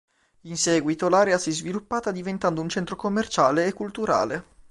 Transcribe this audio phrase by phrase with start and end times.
[0.45, 4.45] In seguito l'area si è sviluppata diventando un centro commerciale e culturale.